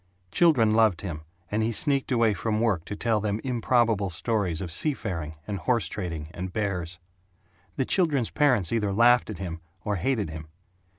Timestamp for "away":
2.11-2.33